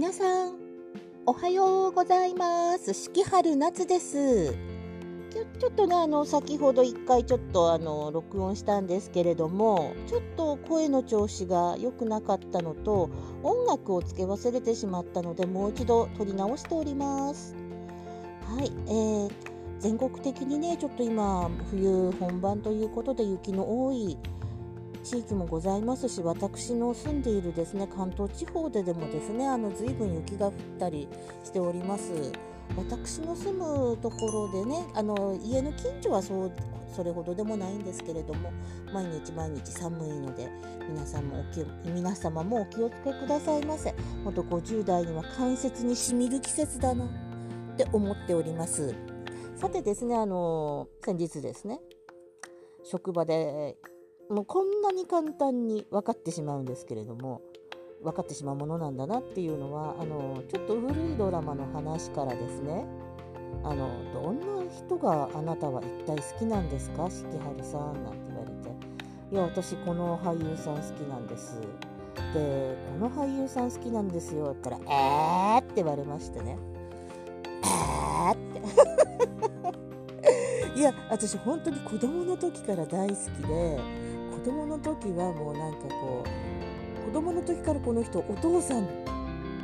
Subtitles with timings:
[0.00, 0.56] 皆さん
[1.26, 2.94] おはようございます。
[2.94, 4.54] 四季春夏です。
[4.54, 13.10] ちょっとねあの先ほど1回ちょっとあの録音したんですけれどもちょっと声の調子が良くなかったのと
[13.42, 17.54] 音楽をつけ忘れてしまったのでもう一度撮り直しております。
[18.56, 19.30] はい、えー、
[19.80, 24.16] 全国的にねちょっと今冬本番ということで雪の多い
[25.02, 31.08] 地域もございますし私の住んでいるですね関東地方ででもですねあの随分雪が降ったり
[31.44, 32.32] しております。
[32.76, 36.52] 私の住むところでねあの家の近所はそう
[36.94, 38.52] それほどでもないんですけれども
[38.92, 40.48] 毎日毎日寒いので
[40.88, 43.94] 皆さんもお気皆様もお気をつけくださいませ。
[44.24, 47.08] ほんと50代には関節にしみる季節だなっ
[47.76, 48.94] て思っております。
[49.56, 51.80] さてですねあの先日ですね
[52.84, 53.76] 職場で
[54.30, 57.40] もうこんなに簡単に分かってしまうんですけれども
[58.02, 62.86] 分かってしまうものなんだなっていうのはあのちょっと古いドラマの話からですね
[63.64, 67.10] あのどんな人があなたは一体好きなんですか？
[67.10, 68.70] 四季春さんなんて言われて
[69.32, 71.60] いや私この俳優さん好きなんです
[72.32, 74.94] でこの俳優さん好きなんですよって言ったら
[75.56, 76.56] 「えー!」って言われましてね
[77.62, 78.36] 「えー!」っ
[80.74, 83.78] て いや私本当に子供の時から大好きで
[84.42, 88.86] 子供の時はもうなんかこう子供の時からこの人お父さん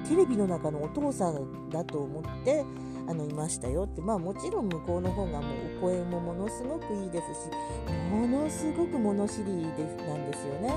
[0.06, 2.62] テレビの中のお父さんだと思って
[3.08, 10.74] あのいましたよってまあもちろん向こうの方がもうお声もものすごくいいですしものすごく物知りでなんですよね。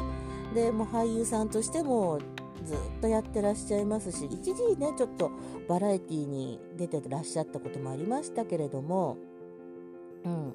[0.53, 2.19] でもう俳優さんとしても
[2.63, 5.31] ずっとやってらっしゃいますし一時ねちょっと
[5.67, 9.17] バラエティーに出てらっしゃったこともありましたけれども、
[10.25, 10.53] うん、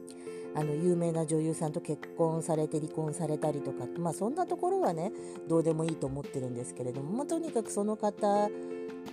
[0.55, 5.13] あの有名な女優さんと結婚されて離婚されたりとか、まあ、そんなところはね
[5.49, 8.49] どうでもいいと思ってるんですけれども、まあ、とにかくその方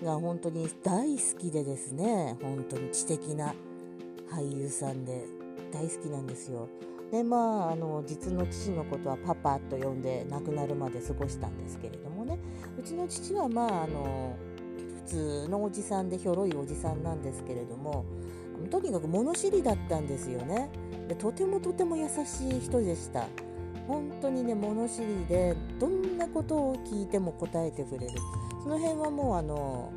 [0.04, 3.54] が本当に大好きでですね本当に知的な
[4.32, 5.26] 俳優さんで
[5.74, 6.70] 大好きなんですよ。
[7.12, 12.40] でまああの実の父のことはパパと呼んで亡くなるまで過ごしたんですけれどもね
[12.80, 14.38] うちの父はまああの
[15.12, 18.06] 普通のおじさんでひょろいおじさんなんですけれども
[18.70, 20.70] とにかく物知りだったんですよね。
[21.10, 23.28] でとてもとても優しい人でした
[23.88, 28.14] 本当にね物知りでどんなことを聞いても答えてくれる
[28.64, 29.92] その辺はもうあの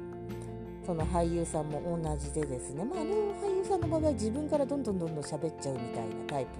[0.84, 6.50] その俳優さんも同じでですね、まあ、あの俳優さんの場合は自分からどんどんどんどん喋っちゃうみたいなタイプ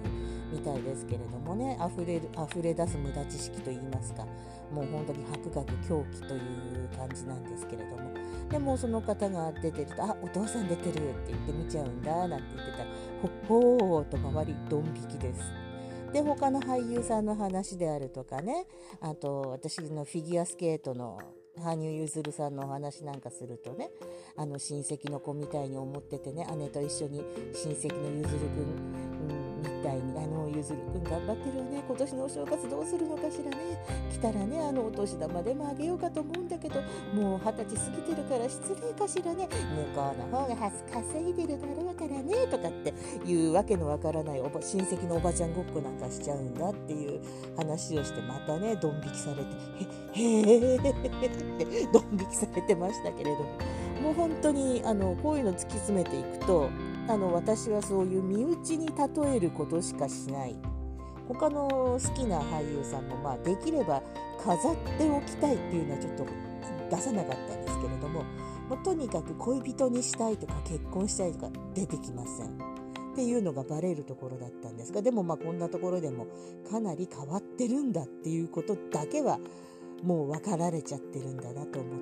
[0.53, 1.79] みたいですけれどもね。
[1.81, 4.25] 溢れる溢れ出す無駄知識といいますか。
[4.73, 8.15] もう本当に博学狂気という感じなんですけれども。
[8.51, 12.85] でもその方が出てると「あお父さん出てる」って言って見ちゃうんだなんて言ってたら
[13.21, 15.41] 「ほっほー」と周りドン引きです。
[16.13, 18.67] で他の俳優さんの話であるとかね。
[19.01, 21.19] あと私のフィギュアスケートの
[21.59, 23.91] 羽生結弦さんのお話なんかするとね
[24.37, 27.23] あの親戚の子みたいに思っててね姉と一緒に
[27.53, 29.05] 親戚の結弦君
[29.63, 31.83] み、たいにあのずるくん頑張ってるわね。
[31.87, 33.57] 今年のお正月どうするのかしらね。
[34.11, 36.81] 来たらねあのお年玉でもあげようかと思うんだけど
[37.15, 39.49] もう二十歳過ぎてるから失礼かしらね。
[39.49, 47.21] 向こうの方が稼いでるだろうからねとかっていうわけのわからないおば親戚のおばちゃんごっこなんかしちゃうんだっていう
[47.57, 49.43] 話をしてまたねドン引きされて
[50.13, 53.45] へへーってドン引きされてましたけれども
[54.03, 56.69] もう本当にあのこういうの突き詰めていくと
[57.07, 60.57] あの私はそういう身内に例えることしかしない。
[61.29, 64.03] 他の好きな俳優さんもまあできれば
[64.43, 66.27] 飾っておきたいっていうのはちょっと
[66.91, 68.25] 出さなかったんですけれども
[68.69, 72.49] もうとにかく恋人にしたいとか結婚したいとか出てきません。
[73.15, 76.27] っていうのがバレるところだったんですがでもまあこんなところでも
[76.69, 79.39] かなり変わってるんだっていうことだけは
[80.03, 81.94] もう分かられちゃってるんだなと思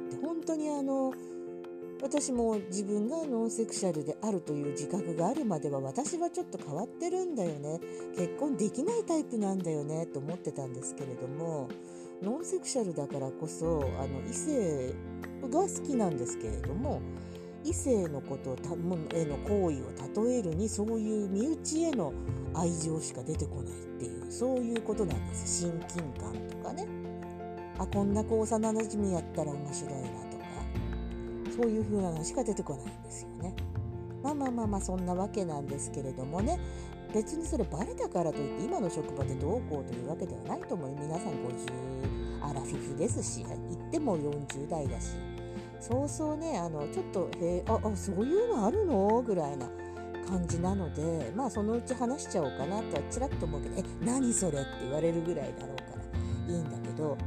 [2.12, 7.80] 私も自分がノンセクシャルであるという自覚があるまでは私はちょっと変わってるんだよね。
[8.14, 11.70] 結婚できないタイプなんだよねと思ってたんですけれども
[12.22, 14.92] ノンセクシャルだからこそあの異性
[15.50, 17.00] が好きなんですけれども
[17.64, 18.58] 異性のこと
[19.16, 22.12] への行為を例えるにそういう身内への
[22.52, 25.62] 愛情しか出てこないっていうそういうことなんです。
[25.62, 26.86] 親近感とかね。
[27.78, 30.31] あこんな子幼なじみやったら面白いな
[31.56, 33.54] そういう風なのしか出てこないんですよね。
[34.22, 36.58] まあまあまあまあそんなわけなんですけれどもね
[37.12, 43.56] 別にそれバレたからといって今の職場でどうこうというわけではないと思う皆さん50アラフィフですし言
[43.88, 45.08] っても40代だし
[45.80, 49.68] そうそうねあのちょっと「へああそういうのあるの?」ぐらいな
[50.28, 55.82] 感じなのでまあそのうち話しちゃおうかなとはちらっと思うけど「え何それ?」って言われるぐらいだろうか
[56.48, 57.18] らいいんだけど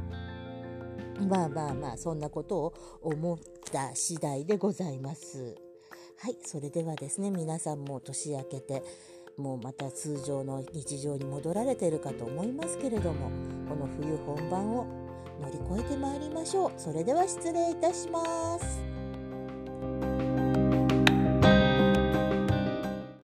[1.20, 3.38] まあまあまあそんなことを思っ
[3.72, 5.56] た次第でございます。
[6.18, 8.82] はいそれではですね皆さんも年明けて
[9.36, 13.30] もうまた通常の日常に戻られているかと思いますけれども
[13.68, 14.86] この冬本番を
[15.42, 16.72] 乗り越えてまいりましょう。
[16.78, 18.95] それでは失礼いたします。